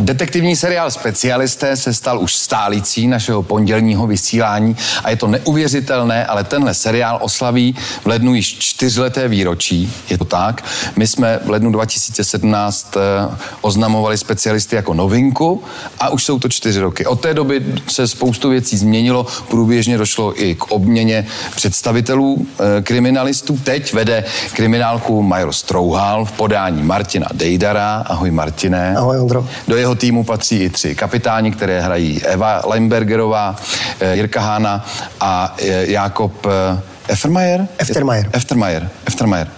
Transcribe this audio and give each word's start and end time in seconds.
Detektivní 0.00 0.56
seriál 0.56 0.90
Specialisté 0.90 1.76
se 1.76 1.94
stal 1.94 2.20
už 2.20 2.34
stálicí 2.34 3.06
našeho 3.06 3.42
pondělního 3.42 4.06
vysílání 4.06 4.76
a 5.04 5.10
je 5.10 5.16
to 5.16 5.26
neuvěřitelné, 5.26 6.26
ale 6.26 6.44
tenhle 6.44 6.74
seriál 6.74 7.18
oslaví 7.22 7.76
v 8.02 8.06
lednu 8.06 8.34
již 8.34 8.58
čtyřleté 8.58 9.28
výročí. 9.28 9.92
Je 10.10 10.18
to 10.18 10.24
tak. 10.24 10.64
My 10.96 11.06
jsme 11.06 11.40
v 11.44 11.50
lednu 11.50 11.72
2017 11.72 12.96
eh, 12.96 13.36
oznamovali 13.60 14.18
specialisty 14.18 14.76
jako 14.76 14.94
novinku 14.94 15.62
a 15.98 16.08
už 16.08 16.24
jsou 16.24 16.38
to 16.38 16.48
čtyři 16.48 16.80
roky. 16.80 17.06
Od 17.06 17.20
té 17.20 17.34
doby 17.34 17.64
se 17.88 18.08
spoustu 18.08 18.48
věcí 18.48 18.76
změnilo, 18.76 19.26
průběžně 19.48 19.98
došlo 19.98 20.42
i 20.42 20.54
k 20.54 20.64
obměně 20.64 21.26
představitelů 21.56 22.46
eh, 22.78 22.82
kriminalistů. 22.82 23.58
Teď 23.64 23.92
vede 23.92 24.24
kriminálku 24.52 25.22
Major 25.22 25.52
Strouhal 25.52 26.24
v 26.24 26.32
podání 26.32 26.82
Martina 26.82 27.26
Dejdara. 27.34 28.04
Ahoj 28.06 28.30
Martine. 28.30 28.96
Ahoj 28.96 29.20
Ondro. 29.20 29.48
Do 29.68 29.85
jeho 29.86 29.94
týmu 29.94 30.24
patří 30.24 30.56
i 30.56 30.70
tři 30.70 30.94
kapitáni, 30.94 31.52
které 31.52 31.80
hrají 31.80 32.22
Eva 32.24 32.62
Lembergerová, 32.66 33.56
eh, 34.00 34.16
Jirka 34.16 34.40
Hána 34.40 34.86
a 35.20 35.54
eh, 35.58 35.90
Jakob 35.90 36.46
eh, 36.46 36.80
Eftermayer? 37.08 37.66
Eftermayer. 37.78 38.30
Eftermayer. 38.32 38.88
Eftermayer. 39.06 39.48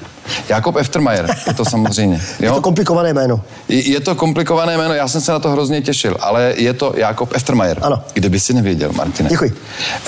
Jakob 0.49 0.77
Eftermayer, 0.77 1.37
je 1.47 1.55
to 1.55 1.65
samozřejmě. 1.65 2.21
Jo? 2.41 2.49
Je 2.49 2.51
to 2.51 2.61
komplikované 2.61 3.15
jméno. 3.15 3.41
Je, 3.69 3.91
je 3.91 4.01
to 4.01 4.15
komplikované 4.15 4.77
jméno, 4.77 4.95
já 4.95 5.09
jsem 5.09 5.21
se 5.21 5.33
na 5.33 5.39
to 5.39 5.51
hrozně 5.51 5.83
těšil, 5.83 6.17
ale 6.21 6.55
je 6.57 6.73
to 6.73 6.93
Jakob 6.97 7.33
Eftermayer. 7.35 7.79
Ano. 7.83 8.03
Kdyby 8.13 8.41
si 8.41 8.55
nevěděl, 8.55 8.93
Martine. 8.93 9.29
Děkuji. 9.29 9.57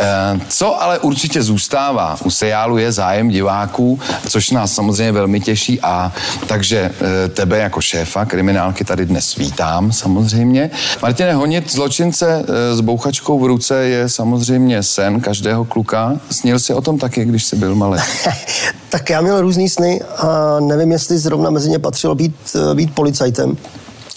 E, 0.00 0.40
co 0.48 0.82
ale 0.82 0.98
určitě 0.98 1.42
zůstává 1.42 2.16
u 2.24 2.30
seriálu 2.30 2.78
je 2.78 2.92
zájem 2.92 3.28
diváků, 3.28 4.00
což 4.28 4.50
nás 4.50 4.74
samozřejmě 4.74 5.12
velmi 5.12 5.40
těší 5.40 5.80
a 5.80 6.12
takže 6.46 6.78
e, 6.78 7.28
tebe 7.28 7.58
jako 7.58 7.80
šéfa 7.80 8.24
kriminálky 8.24 8.84
tady 8.84 9.06
dnes 9.06 9.36
vítám 9.36 9.92
samozřejmě. 9.92 10.70
Martine, 11.02 11.34
honit 11.34 11.72
zločince 11.72 12.44
e, 12.48 12.76
s 12.76 12.80
bouchačkou 12.80 13.38
v 13.38 13.46
ruce 13.46 13.74
je 13.84 14.08
samozřejmě 14.08 14.82
sen 14.82 15.20
každého 15.20 15.64
kluka. 15.64 16.20
Snil 16.30 16.58
si 16.58 16.74
o 16.74 16.80
tom 16.80 16.98
taky, 16.98 17.24
když 17.24 17.44
jsi 17.44 17.56
byl 17.56 17.74
malý? 17.74 18.00
tak 18.90 19.10
já 19.10 19.20
měl 19.20 19.40
různý 19.40 19.68
sny 19.68 20.00
a 20.16 20.56
nevím, 20.60 20.92
jestli 20.92 21.18
zrovna 21.18 21.50
mezi 21.50 21.70
ně 21.70 21.78
patřilo 21.78 22.14
být, 22.14 22.34
eh, 22.54 22.74
být 22.74 22.94
policajtem. 22.94 23.56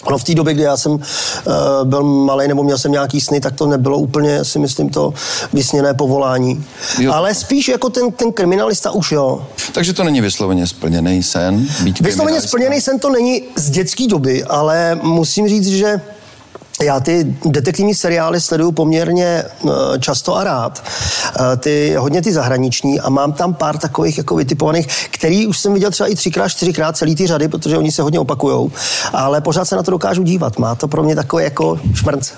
Ono 0.04 0.18
v 0.18 0.24
té 0.24 0.34
době, 0.34 0.54
kdy 0.54 0.62
já 0.62 0.76
jsem 0.76 0.92
uh, 0.92 1.00
byl 1.84 2.02
malý 2.02 2.48
nebo 2.48 2.62
měl 2.62 2.78
jsem 2.78 2.92
nějaký 2.92 3.20
sny, 3.20 3.40
tak 3.40 3.54
to 3.54 3.66
nebylo 3.66 3.98
úplně, 3.98 4.44
si 4.44 4.58
myslím, 4.58 4.88
to 4.88 5.14
vysněné 5.52 5.94
povolání. 5.94 6.64
Jo. 6.98 7.12
Ale 7.12 7.34
spíš 7.34 7.68
jako 7.68 7.90
ten, 7.90 8.12
ten 8.12 8.32
kriminalista 8.32 8.90
už 8.90 9.12
jo. 9.12 9.46
Takže 9.72 9.92
to 9.92 10.04
není 10.04 10.20
vysloveně 10.20 10.66
splněný 10.66 11.22
sen? 11.22 11.66
Být 11.82 12.00
vysloveně 12.00 12.40
splněný 12.40 12.80
sen 12.80 12.98
to 12.98 13.10
není 13.10 13.42
z 13.56 13.70
dětské 13.70 14.06
doby, 14.08 14.44
ale 14.44 14.98
musím 15.02 15.48
říct, 15.48 15.66
že 15.66 16.00
já 16.84 17.00
ty 17.00 17.36
detektivní 17.44 17.94
seriály 17.94 18.40
sleduju 18.40 18.72
poměrně 18.72 19.26
eh, 19.26 19.70
často 20.00 20.36
a 20.36 20.44
rád. 20.44 20.84
Eh, 20.84 21.56
ty, 21.56 21.94
hodně 21.98 22.22
ty 22.22 22.32
zahraniční 22.32 23.00
a 23.00 23.10
mám 23.10 23.32
tam 23.32 23.54
pár 23.54 23.78
takových 23.78 24.18
jako 24.18 24.36
vytipovaných, 24.36 25.08
který 25.10 25.46
už 25.46 25.58
jsem 25.58 25.74
viděl 25.74 25.90
třeba 25.90 26.08
i 26.08 26.14
třikrát, 26.14 26.48
čtyřikrát 26.48 26.96
celý 26.96 27.14
ty 27.14 27.26
řady, 27.26 27.48
protože 27.48 27.78
oni 27.78 27.92
se 27.92 28.02
hodně 28.02 28.20
opakujou, 28.20 28.70
ale 29.12 29.40
pořád 29.40 29.64
se 29.64 29.76
na 29.76 29.82
to 29.82 29.90
dokážu 29.90 30.22
dívat. 30.22 30.58
Má 30.58 30.74
to 30.74 30.88
pro 30.88 31.02
mě 31.02 31.14
takové 31.14 31.44
jako 31.44 31.80
šmrnc. 31.94 32.32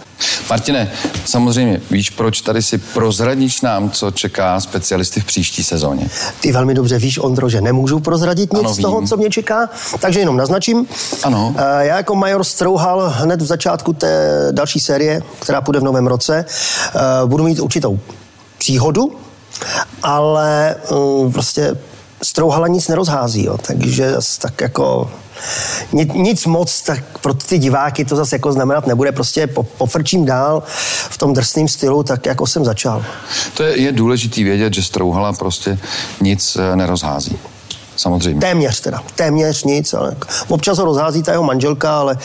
Martine, 0.50 0.92
samozřejmě 1.24 1.80
víš, 1.90 2.10
proč 2.10 2.40
tady 2.40 2.62
si 2.62 2.78
prozradíš 2.78 3.60
nám, 3.60 3.90
co 3.90 4.10
čeká 4.10 4.60
specialisty 4.60 5.20
v 5.20 5.24
příští 5.24 5.64
sezóně? 5.64 6.08
Ty 6.40 6.52
velmi 6.52 6.74
dobře 6.74 6.98
víš, 6.98 7.18
Ondro, 7.18 7.48
že 7.48 7.60
nemůžu 7.60 8.00
prozradit 8.00 8.52
nic 8.52 8.64
ano, 8.64 8.74
z 8.74 8.78
toho, 8.78 9.06
co 9.06 9.16
mě 9.16 9.30
čeká, 9.30 9.68
takže 10.00 10.20
jenom 10.20 10.36
naznačím. 10.36 10.86
Ano. 11.22 11.54
Eh, 11.58 11.86
já 11.86 11.96
jako 11.96 12.14
major 12.14 12.44
Strouhal 12.44 13.12
hned 13.16 13.42
v 13.42 13.46
začátku 13.46 13.92
té 13.92 14.48
další 14.50 14.80
série, 14.80 15.22
která 15.38 15.60
půjde 15.60 15.80
v 15.80 15.84
novém 15.84 16.06
roce. 16.06 16.44
Eh, 16.44 17.00
budu 17.26 17.44
mít 17.44 17.60
určitou 17.60 17.98
příhodu, 18.58 19.12
ale 20.02 20.74
mm, 21.22 21.32
prostě 21.32 21.76
strouhala 22.22 22.68
nic 22.68 22.88
nerozhází, 22.88 23.44
jo, 23.44 23.58
takže 23.58 24.14
tak 24.38 24.60
jako 24.60 25.10
nic, 25.92 26.46
moc, 26.46 26.82
tak 26.82 27.18
pro 27.18 27.34
ty 27.34 27.58
diváky 27.58 28.04
to 28.04 28.16
zase 28.16 28.34
jako 28.36 28.52
znamenat 28.52 28.86
nebude, 28.86 29.12
prostě 29.12 29.46
po, 29.46 29.62
pofrčím 29.62 30.24
dál 30.24 30.62
v 31.10 31.18
tom 31.18 31.34
drsném 31.34 31.68
stylu, 31.68 32.02
tak 32.02 32.26
jako 32.26 32.46
jsem 32.46 32.64
začal. 32.64 33.04
To 33.54 33.62
je, 33.62 33.80
je 33.80 33.92
důležitý 33.92 34.44
vědět, 34.44 34.74
že 34.74 34.82
strouhala 34.82 35.32
prostě 35.32 35.78
nic 36.20 36.56
eh, 36.56 36.76
nerozhází. 36.76 37.38
Samozřejmě. 37.96 38.40
Téměř 38.40 38.80
teda, 38.80 39.02
téměř 39.14 39.64
nic, 39.64 39.94
ale 39.94 40.16
občas 40.48 40.78
ho 40.78 40.84
rozhází 40.84 41.22
ta 41.22 41.32
jeho 41.32 41.44
manželka, 41.44 41.98
ale 41.98 42.18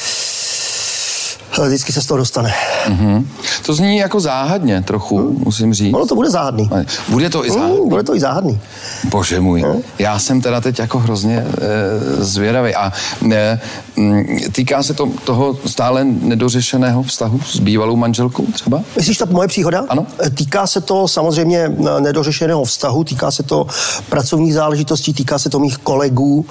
vždycky 1.59 1.91
se 1.91 2.01
z 2.01 2.06
toho 2.06 2.17
dostane. 2.17 2.53
Mm-hmm. 2.88 3.25
To 3.66 3.73
zní 3.73 3.97
jako 3.97 4.19
záhadně 4.19 4.81
trochu, 4.81 5.17
hmm. 5.17 5.44
musím 5.45 5.73
říct. 5.73 5.94
Ono 5.94 6.06
to 6.06 6.16
bude 6.16 6.29
záhadný. 6.29 6.69
Bude 7.09 7.29
to 7.29 7.45
i 7.45 7.50
hmm, 7.50 7.59
záhadný? 7.59 7.81
Mm, 7.81 7.89
bude 7.89 8.03
to 8.03 8.16
i 8.16 8.19
záhadný. 8.19 8.59
Bože 9.03 9.39
můj, 9.39 9.61
hmm. 9.61 9.81
já 10.00 10.19
jsem 10.19 10.41
teda 10.41 10.61
teď 10.61 10.79
jako 10.79 11.00
hrozně 11.00 11.38
e, 11.38 11.45
zvědavý. 12.23 12.75
A 12.75 12.94
e, 13.31 13.59
týká 14.51 14.84
se 14.84 14.94
to 14.94 15.09
toho 15.23 15.57
stále 15.66 16.03
nedořešeného 16.03 17.03
vztahu 17.03 17.40
s 17.45 17.59
bývalou 17.59 17.95
manželkou 17.95 18.45
třeba? 18.53 18.81
Myslíš 18.95 19.17
ta 19.17 19.25
moje 19.25 19.47
příhoda? 19.47 19.85
Ano. 19.90 20.06
E, 20.25 20.29
týká 20.29 20.67
se 20.67 20.81
to 20.81 21.07
samozřejmě 21.07 21.72
nedořešeného 22.00 22.63
vztahu, 22.63 23.03
týká 23.03 23.31
se 23.31 23.44
to 23.44 23.67
pracovních 24.09 24.53
záležitostí, 24.53 25.13
týká 25.13 25.40
se 25.40 25.50
to 25.50 25.59
mých 25.59 25.78
kolegů, 25.78 26.45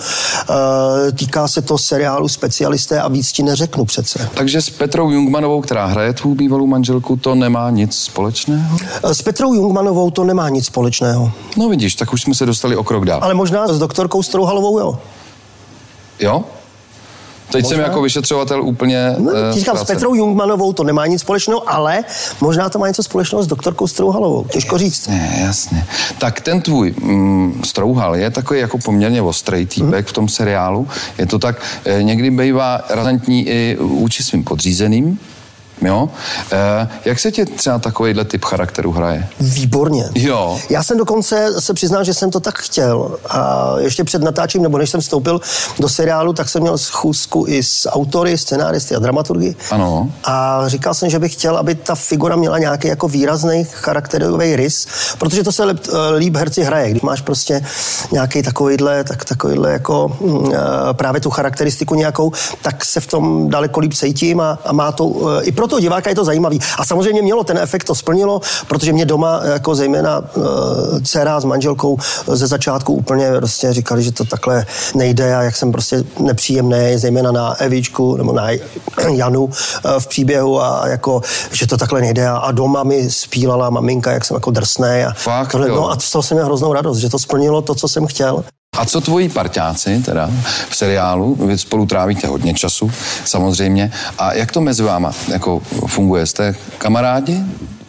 e, 1.08 1.12
týká 1.12 1.48
se 1.48 1.62
to 1.62 1.78
seriálu 1.78 2.28
Specialisté 2.28 3.00
a 3.00 3.08
víc 3.08 3.32
ti 3.32 3.42
neřeknu 3.42 3.84
přece. 3.84 4.28
Takže 4.34 4.62
s 4.62 4.70
Petrou 4.90 5.10
Jungmanovou, 5.10 5.60
která 5.60 5.86
hraje 5.86 6.12
tvou 6.12 6.34
bývalou 6.34 6.66
manželku, 6.66 7.16
to 7.16 7.34
nemá 7.34 7.70
nic 7.70 7.96
společného? 7.96 8.78
S 9.02 9.22
Petrou 9.22 9.54
Jungmanovou 9.54 10.10
to 10.10 10.24
nemá 10.24 10.48
nic 10.48 10.66
společného. 10.66 11.32
No 11.56 11.68
vidíš, 11.68 11.94
tak 11.94 12.12
už 12.12 12.22
jsme 12.22 12.34
se 12.34 12.46
dostali 12.46 12.76
o 12.76 12.84
krok 12.84 13.04
dál. 13.04 13.20
Ale 13.22 13.34
možná 13.34 13.68
s 13.68 13.78
doktorkou 13.78 14.22
Strouhalovou, 14.22 14.78
jo. 14.78 14.98
Jo? 16.20 16.44
Teď 17.52 17.62
možná? 17.62 17.76
jsem 17.76 17.84
jako 17.84 18.02
vyšetřovatel 18.02 18.62
úplně... 18.62 19.14
No, 19.18 19.32
uh, 19.32 19.38
říkám, 19.50 19.76
s 19.76 19.84
Petrou 19.84 20.14
Jungmanovou 20.14 20.72
to 20.72 20.84
nemá 20.84 21.06
nic 21.06 21.20
společného, 21.20 21.70
ale 21.70 22.04
možná 22.40 22.68
to 22.68 22.78
má 22.78 22.88
něco 22.88 23.02
společného 23.02 23.42
s 23.42 23.46
doktorkou 23.46 23.86
Strouhalovou. 23.86 24.44
Těžko 24.44 24.78
říct. 24.78 25.08
Jasně, 25.08 25.42
jasně. 25.44 25.86
Tak 26.18 26.40
ten 26.40 26.60
tvůj 26.60 26.94
mm, 27.02 27.62
Strouhal 27.64 28.16
je 28.16 28.30
takový 28.30 28.60
jako 28.60 28.78
poměrně 28.78 29.22
ostrý 29.22 29.66
týpek 29.66 29.92
hmm. 29.92 30.04
v 30.04 30.12
tom 30.12 30.28
seriálu. 30.28 30.88
Je 31.18 31.26
to 31.26 31.38
tak, 31.38 31.62
eh, 31.84 32.02
někdy 32.02 32.30
bývá 32.30 32.80
razantní 32.90 33.48
i 33.48 33.76
vůči 33.80 34.22
svým 34.22 34.44
podřízeným, 34.44 35.18
Jo? 35.82 36.08
E, 36.52 36.88
jak 37.04 37.18
se 37.18 37.30
ti 37.30 37.44
třeba 37.44 37.78
takovýhle 37.78 38.24
typ 38.24 38.44
charakteru 38.44 38.92
hraje? 38.92 39.28
Výborně. 39.40 40.04
Jo. 40.14 40.58
Já 40.70 40.82
jsem 40.82 40.98
dokonce 40.98 41.54
se 41.58 41.74
přiznal, 41.74 42.04
že 42.04 42.14
jsem 42.14 42.30
to 42.30 42.40
tak 42.40 42.58
chtěl. 42.58 43.16
A 43.30 43.74
ještě 43.78 44.04
před 44.04 44.22
natáčením, 44.22 44.62
nebo 44.62 44.78
než 44.78 44.90
jsem 44.90 45.00
vstoupil 45.00 45.40
do 45.78 45.88
seriálu, 45.88 46.32
tak 46.32 46.48
jsem 46.48 46.62
měl 46.62 46.78
schůzku 46.78 47.44
i 47.48 47.62
s 47.62 47.88
autory, 47.90 48.38
scenáristy 48.38 48.94
a 48.94 48.98
dramaturgy. 48.98 49.54
Ano. 49.70 50.10
A 50.24 50.62
říkal 50.66 50.94
jsem, 50.94 51.10
že 51.10 51.18
bych 51.18 51.32
chtěl, 51.32 51.56
aby 51.56 51.74
ta 51.74 51.94
figura 51.94 52.36
měla 52.36 52.58
nějaký 52.58 52.88
jako 52.88 53.08
výrazný 53.08 53.64
charakterový 53.64 54.56
rys, 54.56 54.86
protože 55.18 55.44
to 55.44 55.52
se 55.52 55.64
líp, 55.64 55.80
eh, 55.88 56.16
líp 56.16 56.36
herci 56.36 56.62
hraje. 56.62 56.90
Když 56.90 57.02
máš 57.02 57.20
prostě 57.20 57.64
nějaký 58.12 58.42
takovýhle, 58.42 59.04
tak 59.04 59.24
takovýhle 59.24 59.72
jako 59.72 60.16
mm, 60.20 60.52
eh, 60.54 60.58
právě 60.92 61.20
tu 61.20 61.30
charakteristiku 61.30 61.94
nějakou, 61.94 62.32
tak 62.62 62.84
se 62.84 63.00
v 63.00 63.06
tom 63.06 63.50
daleko 63.50 63.80
líp 63.80 63.94
cítím 63.94 64.40
a, 64.40 64.58
a 64.64 64.72
má 64.72 64.92
to 64.92 65.12
i 65.42 65.52
pro 65.52 65.69
toho 65.70 65.80
diváka 65.80 66.10
je 66.10 66.16
to 66.16 66.24
zajímavý. 66.24 66.60
A 66.78 66.84
samozřejmě 66.84 67.22
mělo 67.22 67.44
ten 67.44 67.58
efekt, 67.58 67.84
to 67.84 67.94
splnilo, 67.94 68.40
protože 68.68 68.92
mě 68.92 69.04
doma, 69.04 69.40
jako 69.44 69.74
zejména 69.74 70.18
uh, 70.18 70.44
dcera 71.02 71.40
s 71.40 71.44
manželkou 71.44 71.98
ze 72.26 72.46
začátku 72.46 72.92
úplně 72.92 73.32
prostě 73.36 73.72
říkali, 73.72 74.02
že 74.02 74.12
to 74.12 74.24
takhle 74.24 74.66
nejde 74.94 75.36
a 75.36 75.42
jak 75.42 75.56
jsem 75.56 75.72
prostě 75.72 76.04
nepříjemný, 76.18 76.92
zejména 76.96 77.32
na 77.32 77.60
Evičku 77.60 78.16
nebo 78.16 78.32
na 78.32 78.48
Janu 79.08 79.50
v 79.98 80.06
příběhu 80.06 80.62
a 80.62 80.88
jako, 80.88 81.20
že 81.52 81.66
to 81.66 81.76
takhle 81.76 82.00
nejde 82.00 82.28
a, 82.28 82.36
a 82.36 82.52
doma 82.52 82.82
mi 82.82 83.10
spílala 83.10 83.70
maminka, 83.70 84.12
jak 84.12 84.24
jsem 84.24 84.34
jako 84.34 84.50
drsný 84.50 85.04
a 85.06 85.12
Fakt, 85.16 85.50
tohle, 85.50 85.68
no 85.68 85.90
a 85.90 85.98
z 85.98 86.12
toho 86.12 86.22
jsem 86.22 86.36
měl 86.36 86.46
hroznou 86.46 86.72
radost, 86.72 86.98
že 86.98 87.08
to 87.08 87.18
splnilo 87.18 87.62
to, 87.62 87.74
co 87.74 87.88
jsem 87.88 88.06
chtěl. 88.06 88.44
A 88.80 88.84
co 88.84 89.00
tvoji 89.00 89.28
parťáci 89.28 90.02
teda 90.04 90.30
v 90.68 90.76
seriálu? 90.76 91.34
Vy 91.34 91.58
spolu 91.58 91.86
trávíte 91.86 92.26
hodně 92.26 92.54
času, 92.54 92.90
samozřejmě. 93.24 93.92
A 94.18 94.32
jak 94.34 94.52
to 94.52 94.60
mezi 94.60 94.82
váma 94.82 95.12
jako 95.28 95.60
funguje? 95.86 96.26
Jste 96.26 96.54
kamarádi? 96.78 97.40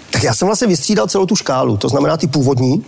Tak 0.09 0.23
já 0.23 0.33
jsem 0.33 0.45
vlastně 0.45 0.67
vystřídal 0.67 1.07
celou 1.07 1.25
tu 1.25 1.35
škálu, 1.35 1.77
to 1.77 1.89
znamená 1.89 2.17
ty 2.17 2.27
původní, 2.27 2.83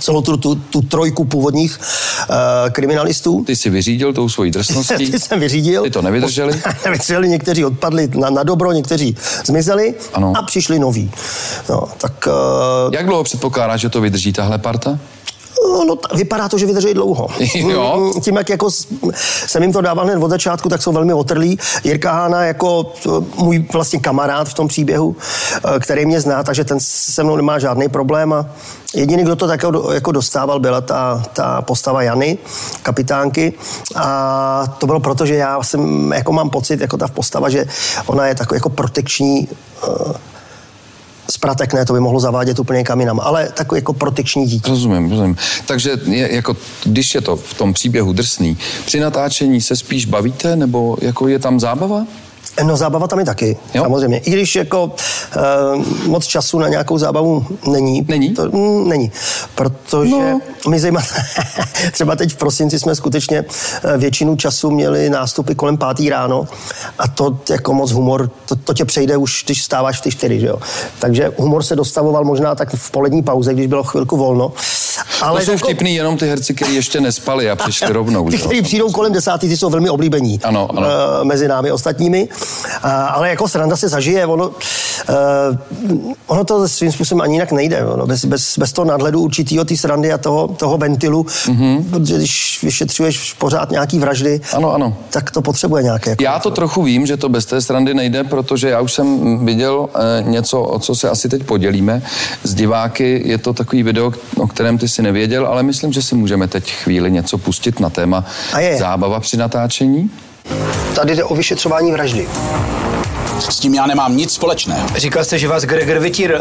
celou 0.00 0.22
tu, 0.22 0.36
tu, 0.36 0.54
tu 0.54 0.82
trojku 0.82 1.24
původních 1.24 1.80
uh, 1.80 2.36
kriminalistů. 2.70 3.44
Ty 3.44 3.56
jsi 3.56 3.70
vyřídil 3.70 4.12
tou 4.12 4.28
svojí 4.28 4.50
drsností. 4.50 5.06
Ty 5.10 5.18
jsem 5.18 5.40
vyřídil. 5.40 5.82
Ty 5.82 5.90
to 5.90 6.02
nevydrželi. 6.02 6.60
nevydrželi, 6.84 7.28
někteří 7.28 7.64
odpadli 7.64 8.08
na, 8.14 8.30
na 8.30 8.42
dobro, 8.42 8.72
někteří 8.72 9.16
zmizeli 9.44 9.94
ano. 10.14 10.32
a 10.36 10.42
přišli 10.42 10.78
noví. 10.78 11.10
No, 11.68 11.88
tak, 11.98 12.28
uh, 12.86 12.94
Jak 12.94 13.06
dlouho 13.06 13.24
předpokládáš, 13.24 13.80
že 13.80 13.88
to 13.88 14.00
vydrží 14.00 14.32
tahle 14.32 14.58
parta? 14.58 14.98
No, 15.62 15.84
no, 15.84 15.96
vypadá 16.14 16.48
to, 16.48 16.58
že 16.58 16.66
vydrží 16.66 16.94
dlouho. 16.94 17.28
Jo. 17.54 18.12
Tím, 18.22 18.36
jak 18.36 18.48
jako 18.48 18.68
jsem 19.46 19.62
jim 19.62 19.72
to 19.72 19.80
dával 19.80 20.04
hned 20.04 20.22
od 20.22 20.30
začátku, 20.30 20.68
tak 20.68 20.82
jsou 20.82 20.92
velmi 20.92 21.12
otrlí. 21.12 21.58
Jirka 21.84 22.12
Hána 22.12 22.44
jako 22.44 22.92
můj 23.36 23.66
vlastně 23.72 24.00
kamarád 24.00 24.48
v 24.48 24.54
tom 24.54 24.68
příběhu, 24.68 25.16
eh, 25.64 25.80
který 25.80 26.06
mě 26.06 26.20
zná, 26.20 26.42
takže 26.42 26.64
ten 26.64 26.76
se 26.80 27.22
mnou 27.22 27.36
nemá 27.36 27.58
žádný 27.58 27.88
problém 27.88 28.32
a 28.32 28.46
Jediný, 28.94 29.22
kdo 29.22 29.36
to 29.36 29.46
tak 29.46 29.60
jako 29.92 30.12
dostával, 30.12 30.60
byla 30.60 30.80
ta, 30.80 31.22
ta 31.32 31.62
postava 31.62 32.02
Jany, 32.02 32.38
kapitánky. 32.82 33.52
A 33.96 34.64
to 34.78 34.86
bylo 34.86 35.00
proto, 35.00 35.26
že 35.26 35.34
já 35.34 35.62
jsem, 35.62 36.12
jako 36.12 36.32
mám 36.32 36.50
pocit, 36.50 36.80
jako 36.80 36.96
ta 36.96 37.08
postava, 37.08 37.48
že 37.48 37.64
ona 38.06 38.26
je 38.26 38.34
takový 38.34 38.56
jako 38.56 38.68
protekční 38.68 39.48
uh, 39.88 40.12
spratek 41.32 41.74
ne, 41.74 41.84
to 41.84 41.92
by 41.92 42.00
mohlo 42.00 42.20
zavádět 42.20 42.58
úplně 42.58 42.84
kam 42.84 43.00
jinam, 43.00 43.20
ale 43.20 43.48
takový 43.48 43.78
jako 43.78 43.92
protekční 43.92 44.46
dítě. 44.46 44.70
Rozumím, 44.70 45.10
rozumím. 45.10 45.36
Takže 45.66 45.90
je, 46.04 46.34
jako, 46.34 46.56
když 46.84 47.14
je 47.14 47.20
to 47.20 47.36
v 47.36 47.54
tom 47.54 47.72
příběhu 47.72 48.12
drsný, 48.12 48.58
při 48.86 49.00
natáčení 49.00 49.60
se 49.60 49.76
spíš 49.76 50.06
bavíte, 50.06 50.56
nebo 50.56 50.96
jako 51.00 51.28
je 51.28 51.38
tam 51.38 51.60
zábava? 51.60 52.06
No 52.62 52.76
zábava 52.76 53.08
tam 53.08 53.18
je 53.18 53.24
taky, 53.24 53.56
jo? 53.74 53.82
samozřejmě. 53.82 54.18
I 54.18 54.30
když 54.30 54.56
jako 54.56 54.84
uh, 54.84 55.84
moc 56.06 56.26
času 56.26 56.58
na 56.58 56.68
nějakou 56.68 56.98
zábavu 56.98 57.46
není. 57.70 58.04
Není? 58.08 58.34
To, 58.34 58.48
mm, 58.48 58.88
není. 58.88 59.12
Protože 59.54 60.10
no. 60.10 60.40
my 60.68 60.80
zejména, 60.80 61.06
třeba 61.92 62.16
teď 62.16 62.32
v 62.32 62.36
prosinci 62.36 62.78
jsme 62.78 62.94
skutečně 62.94 63.40
uh, 63.42 63.96
většinu 63.96 64.36
času 64.36 64.70
měli 64.70 65.10
nástupy 65.10 65.54
kolem 65.54 65.76
pátý 65.76 66.08
ráno 66.08 66.48
a 66.98 67.08
to 67.08 67.38
jako 67.50 67.74
moc 67.74 67.90
humor, 67.90 68.30
to, 68.46 68.56
to 68.56 68.74
tě 68.74 68.84
přejde 68.84 69.16
už, 69.16 69.44
když 69.44 69.60
vstáváš 69.60 69.98
v 69.98 70.02
ty 70.02 70.10
čtyři, 70.10 70.40
že 70.40 70.46
jo. 70.46 70.58
Takže 70.98 71.32
humor 71.36 71.62
se 71.62 71.76
dostavoval 71.76 72.24
možná 72.24 72.54
tak 72.54 72.74
v 72.74 72.90
polední 72.90 73.22
pauze, 73.22 73.54
když 73.54 73.66
bylo 73.66 73.82
chvilku 73.82 74.16
volno. 74.16 74.52
Ale 75.20 75.40
to 75.40 75.46
jsou 75.46 75.52
jako... 75.52 75.64
vtipný 75.64 75.94
jenom 75.94 76.16
ty 76.16 76.28
herci, 76.28 76.54
kteří 76.54 76.74
ještě 76.74 77.00
nespali 77.00 77.50
a 77.50 77.56
přišli 77.56 77.86
rovnou. 77.92 78.30
Ty, 78.30 78.38
kteří 78.38 78.62
přijdou 78.62 78.92
kolem 78.92 79.12
desátý, 79.12 79.48
ty 79.48 79.56
jsou 79.56 79.70
velmi 79.70 79.90
oblíbení 79.90 80.40
ano, 80.42 80.68
ano. 80.70 80.80
Uh, 80.80 81.24
mezi 81.24 81.48
námi 81.48 81.72
ostatními. 81.72 82.28
Ale 82.82 83.28
jako 83.28 83.48
sranda 83.48 83.76
se 83.76 83.88
zažije, 83.88 84.26
ono, 84.26 84.48
uh, 84.48 84.54
ono 86.26 86.44
to 86.44 86.68
svým 86.68 86.92
způsobem 86.92 87.20
ani 87.20 87.34
jinak 87.34 87.52
nejde. 87.52 87.84
Ono, 87.84 88.06
bez, 88.06 88.24
bez, 88.24 88.58
bez 88.58 88.72
toho 88.72 88.84
nadhledu 88.84 89.20
určitýho 89.20 89.64
té 89.64 89.76
srandy 89.76 90.12
a 90.12 90.18
toho, 90.18 90.48
toho 90.48 90.78
ventilu, 90.78 91.22
mm-hmm. 91.22 91.84
protože 91.90 92.16
když 92.16 92.58
vyšetřuješ 92.62 93.32
pořád 93.32 93.70
nějaký 93.70 93.98
vraždy, 93.98 94.40
ano, 94.52 94.74
ano. 94.74 94.96
tak 95.10 95.30
to 95.30 95.42
potřebuje 95.42 95.82
nějaké. 95.82 96.10
Jako 96.10 96.22
já 96.22 96.38
to 96.38 96.50
trochu 96.50 96.82
vím, 96.82 97.06
že 97.06 97.16
to 97.16 97.28
bez 97.28 97.46
té 97.46 97.60
srandy 97.60 97.94
nejde, 97.94 98.24
protože 98.24 98.68
já 98.68 98.80
už 98.80 98.92
jsem 98.92 99.38
viděl 99.46 99.88
eh, 99.94 100.22
něco, 100.22 100.60
o 100.60 100.78
co 100.78 100.94
se 100.94 101.10
asi 101.10 101.28
teď 101.28 101.42
podělíme. 101.42 102.02
Z 102.42 102.54
diváky 102.54 103.22
je 103.24 103.38
to 103.38 103.52
takový 103.52 103.82
video, 103.82 104.12
o 104.36 104.46
kterém 104.46 104.78
ty 104.78 104.88
si 104.88 105.02
nevěděl, 105.02 105.46
ale 105.46 105.62
myslím, 105.62 105.92
že 105.92 106.02
si 106.02 106.14
můžeme 106.14 106.48
teď 106.48 106.72
chvíli 106.72 107.10
něco 107.10 107.38
pustit 107.38 107.80
na 107.80 107.90
téma 107.90 108.24
zábava 108.78 109.20
při 109.20 109.36
natáčení. 109.36 110.10
Tady 110.94 111.16
jde 111.16 111.24
o 111.24 111.34
vyšetřování 111.34 111.92
vraždy. 111.92 112.28
S 113.48 113.58
tím 113.58 113.74
já 113.74 113.86
nemám 113.86 114.16
nic 114.16 114.32
společného. 114.32 114.88
Říkal 114.96 115.24
jste, 115.24 115.38
že 115.38 115.48
vás 115.48 115.64
Gregor 115.64 115.98
vytír... 115.98 116.40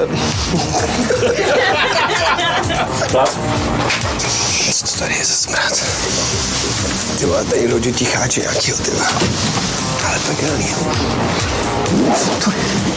Co 4.74 4.86
to 4.86 5.00
tady 5.00 5.14
je 5.14 5.26
za 5.26 5.34
smrad? 5.34 5.84
Ty 7.20 7.26
vole, 7.26 7.46
tady 7.46 7.68
jdou 7.68 7.80
ticháče 7.80 8.42
nějakýho, 8.42 8.78
ty 8.78 8.92
Ale 10.08 10.20
pekelný. 10.28 10.68
Co 12.16 12.30
to 12.46 12.52
je? 12.52 12.92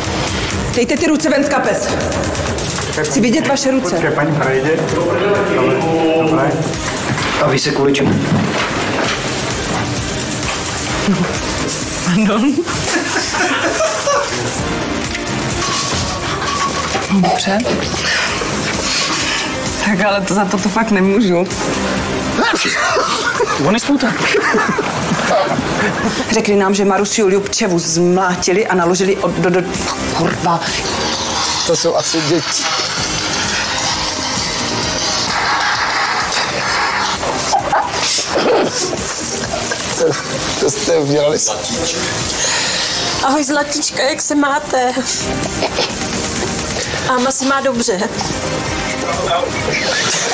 Dejte 0.75 0.97
ty 0.97 1.07
ruce 1.07 1.31
ven 1.31 1.45
z 1.45 1.49
kapes. 1.49 1.89
Chci 3.03 3.21
vidět 3.21 3.47
vaše 3.47 3.71
ruce. 3.71 3.91
Počkej, 3.91 4.11
paní 4.11 4.37
projde. 4.37 4.71
A 7.43 7.49
vy 7.49 7.59
se 7.59 7.71
kvůli 7.71 7.93
čemu? 7.93 8.15
Pardon. 12.05 12.55
Dobře. 17.11 17.59
Tak 19.85 20.01
ale 20.01 20.21
to 20.21 20.35
za 20.35 20.45
to 20.45 20.59
to 20.59 20.69
fakt 20.69 20.91
nemůžu. 20.91 21.37
On 23.67 23.75
je 23.75 23.81
spouta. 23.81 24.13
Řekli 26.31 26.57
nám, 26.57 26.75
že 26.75 26.85
Marus 26.85 27.19
Juliu 27.19 27.41
Pčevu 27.41 27.79
zmlátili 27.79 28.67
a 28.67 28.75
naložili 28.75 29.17
od, 29.17 29.33
do, 29.33 29.51
do... 29.51 29.61
Kurva. 30.17 30.61
To 31.67 31.77
jsou 31.77 31.97
asi 31.97 32.21
děti. 32.29 32.65
Jste 40.83 40.99
udělali. 40.99 41.39
Ahoj 43.25 43.45
Zlatička, 43.45 44.03
jak 44.03 44.23
se 44.23 44.35
máte? 44.35 44.93
Áma 47.09 47.31
si 47.31 47.47
má 47.47 47.61
dobře. 47.61 48.01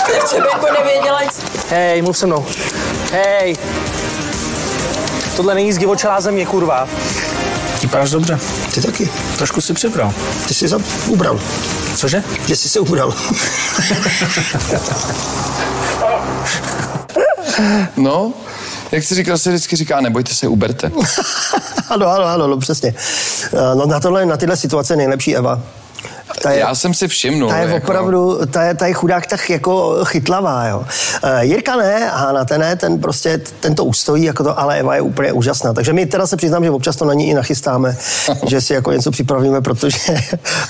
Takže 0.06 0.42
bych 0.42 0.52
jako 0.52 0.66
nevěděla, 0.78 1.20
Hej, 1.68 2.02
mluv 2.02 2.18
se 2.18 2.26
mnou. 2.26 2.46
Hej. 3.12 3.56
Tohle 5.36 5.54
není 5.54 5.72
zdivočelá 5.72 6.20
země, 6.20 6.46
kurva. 6.46 6.88
Vypadáš 7.82 8.10
dobře. 8.10 8.38
Ty 8.74 8.82
taky. 8.82 9.10
Trošku 9.36 9.60
si 9.60 9.74
přibral. 9.74 10.12
Ty 10.48 10.54
jsi 10.54 10.68
se 10.68 10.76
ubral. 11.06 11.40
Cože? 11.96 12.22
Že 12.46 12.56
jsi 12.56 12.68
se 12.68 12.80
ubral. 12.80 13.14
no, 17.96 18.32
jak 18.92 19.04
jsi 19.04 19.14
říkal, 19.14 19.38
se 19.38 19.50
vždycky 19.50 19.76
říká, 19.76 20.00
nebojte 20.00 20.34
se, 20.34 20.48
uberte. 20.48 20.90
ano, 21.88 22.06
ano, 22.06 22.24
ano, 22.24 22.46
no, 22.46 22.58
přesně. 22.58 22.94
No, 23.74 23.86
na, 23.86 24.00
tohle, 24.00 24.26
na 24.26 24.36
tyhle 24.36 24.56
situace 24.56 24.96
nejlepší 24.96 25.36
Eva. 25.36 25.62
Ta 26.42 26.50
je, 26.50 26.58
Já 26.58 26.74
jsem 26.74 26.94
si 26.94 27.08
všimnul. 27.08 27.48
Ta 27.48 27.56
je 27.56 27.68
jako... 27.68 27.86
opravdu, 27.86 28.38
ta 28.46 28.62
je, 28.62 28.74
ta 28.74 28.86
je 28.86 28.92
chudák 28.92 29.26
tak 29.26 29.50
jako 29.50 29.98
chytlavá, 30.04 30.66
jo. 30.66 30.78
Uh, 31.24 31.40
Jirka 31.40 31.76
ne, 31.76 32.10
Hána 32.14 32.44
ten 32.44 32.60
ne, 32.60 32.76
ten 32.76 33.00
prostě, 33.00 33.40
ten 33.60 33.74
to 33.74 33.84
ustojí, 33.84 34.24
jako 34.24 34.44
to, 34.44 34.60
ale 34.60 34.78
Eva 34.78 34.94
je 34.94 35.00
úplně 35.00 35.32
úžasná. 35.32 35.72
Takže 35.72 35.92
my 35.92 36.06
teda 36.06 36.26
se 36.26 36.36
přiznám, 36.36 36.64
že 36.64 36.70
občas 36.70 36.96
to 36.96 37.04
na 37.04 37.14
ní 37.14 37.28
i 37.28 37.34
nachystáme, 37.34 37.96
že 38.46 38.60
si 38.60 38.74
jako 38.74 38.92
něco 38.92 39.10
připravíme, 39.10 39.60
protože 39.60 39.98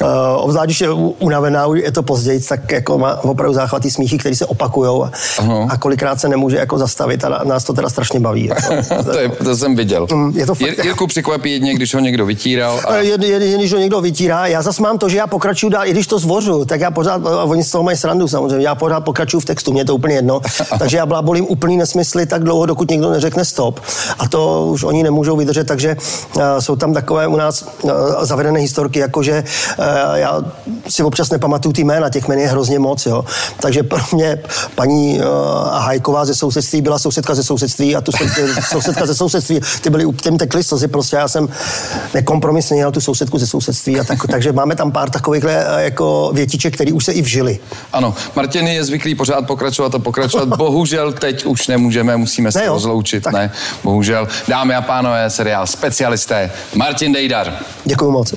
uh, 0.02 0.08
obzvlášť, 0.36 0.66
když 0.66 0.80
je 0.80 0.90
unavená, 1.18 1.66
je 1.74 1.92
to 1.92 2.02
později, 2.02 2.40
tak 2.40 2.72
jako 2.72 2.98
má 2.98 3.24
opravdu 3.24 3.54
záchvatý 3.54 3.90
smíchy, 3.90 4.18
které 4.18 4.36
se 4.36 4.46
opakují 4.46 5.02
a, 5.02 5.10
a, 5.68 5.76
kolikrát 5.76 6.20
se 6.20 6.28
nemůže 6.28 6.56
jako 6.56 6.78
zastavit 6.78 7.24
a 7.24 7.44
nás 7.44 7.64
to 7.64 7.72
teda 7.72 7.88
strašně 7.88 8.20
baví. 8.20 8.46
Jako. 8.46 8.74
to, 9.12 9.18
je, 9.18 9.28
to 9.28 9.56
jsem 9.56 9.76
viděl. 9.76 10.06
Mm, 10.12 10.32
je 10.36 10.46
to 10.46 10.54
fakt, 10.54 10.68
Jir, 10.68 10.84
Jirku 10.84 11.06
překvapí 11.06 11.52
jedně, 11.52 11.74
když 11.74 11.94
ho 11.94 12.00
někdo 12.00 12.26
vytíral. 12.26 12.80
A... 12.88 12.96
Jen, 12.96 13.22
jen, 13.22 13.42
jen, 13.42 13.58
když 13.58 13.72
ho 13.72 13.78
někdo 13.78 14.00
vytírá. 14.00 14.46
Já 14.46 14.62
zase 14.62 14.82
mám 14.82 14.98
to, 14.98 15.08
že 15.08 15.16
já 15.16 15.26
pokračuju 15.26 15.59
pokračuju 15.60 15.70
dál, 15.70 15.86
i 15.86 15.90
když 15.90 16.06
to 16.06 16.18
zvořu, 16.18 16.64
tak 16.64 16.80
já 16.80 16.90
pořád, 16.90 17.26
a 17.26 17.44
oni 17.44 17.64
z 17.64 17.70
toho 17.70 17.84
mají 17.84 17.96
srandu 17.96 18.28
samozřejmě, 18.28 18.66
já 18.66 18.74
pořád 18.74 19.00
pokračuju 19.00 19.40
v 19.40 19.44
textu, 19.44 19.72
mě 19.72 19.84
to 19.84 19.94
úplně 19.94 20.14
jedno. 20.14 20.40
takže 20.78 20.96
já 20.96 21.06
blábolím 21.06 21.46
úplný 21.48 21.76
nesmysly 21.76 22.26
tak 22.26 22.44
dlouho, 22.44 22.66
dokud 22.66 22.90
někdo 22.90 23.10
neřekne 23.10 23.44
stop. 23.44 23.80
A 24.18 24.28
to 24.28 24.66
už 24.66 24.84
oni 24.84 25.02
nemůžou 25.02 25.36
vydržet, 25.36 25.64
takže 25.64 25.96
uh, 26.36 26.42
jsou 26.58 26.76
tam 26.76 26.94
takové 26.94 27.26
u 27.26 27.36
nás 27.36 27.64
uh, 27.82 27.90
zavedené 28.22 28.60
historky, 28.60 28.98
jakože 28.98 29.44
uh, 29.78 29.84
já 30.14 30.42
si 30.88 31.02
občas 31.02 31.30
nepamatuju 31.30 31.72
ty 31.72 31.84
jména, 31.84 32.10
těch 32.10 32.28
jmen 32.28 32.38
je 32.38 32.48
hrozně 32.48 32.78
moc, 32.78 33.06
jo. 33.06 33.24
Takže 33.60 33.82
pro 33.82 34.00
mě 34.12 34.38
paní 34.74 35.20
uh, 35.20 35.24
Hajková 35.72 36.24
ze 36.24 36.34
sousedství 36.34 36.82
byla 36.82 36.98
sousedka 36.98 37.34
ze 37.34 37.42
sousedství 37.42 37.96
a 37.96 38.00
tu 38.00 38.12
sousedka 38.68 39.06
ze 39.10 39.14
sousedství, 39.14 39.60
ty 39.80 39.90
byly, 39.90 40.12
těm 40.12 40.38
tekly 40.38 40.64
slzy, 40.64 40.88
prostě 40.88 41.16
já 41.16 41.28
jsem 41.28 41.48
nekompromisně 42.14 42.76
měl 42.76 42.92
tu 42.92 43.00
sousedku 43.00 43.38
ze 43.38 43.46
sousedství 43.46 44.00
a 44.00 44.04
tak, 44.04 44.18
takže 44.30 44.52
máme 44.52 44.76
tam 44.76 44.92
pár 44.92 45.10
takových 45.10 45.49
takovýchhle 45.54 45.84
jako 45.84 46.30
větiček, 46.34 46.74
který 46.74 46.92
už 46.92 47.04
se 47.04 47.12
i 47.12 47.22
vžili. 47.22 47.58
Ano, 47.92 48.14
Martin 48.36 48.66
je 48.66 48.84
zvyklý 48.84 49.14
pořád 49.14 49.46
pokračovat 49.46 49.94
a 49.94 49.98
pokračovat. 49.98 50.48
Bohužel 50.56 51.12
teď 51.12 51.44
už 51.44 51.68
nemůžeme, 51.68 52.16
musíme 52.16 52.52
se 52.52 52.66
rozloučit. 52.66 53.22
Tak. 53.22 53.32
Ne, 53.32 53.52
bohužel. 53.84 54.28
Dámy 54.48 54.74
a 54.74 54.82
pánové, 54.82 55.30
seriál 55.30 55.66
Specialisté. 55.66 56.50
Martin 56.74 57.12
Dejdar. 57.12 57.56
Děkuji 57.84 58.10
moc. 58.10 58.34